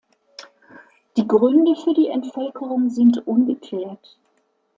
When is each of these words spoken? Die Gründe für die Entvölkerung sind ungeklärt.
Die 1.15 1.27
Gründe 1.27 1.75
für 1.75 1.93
die 1.93 2.07
Entvölkerung 2.07 2.89
sind 2.89 3.27
ungeklärt. 3.27 4.17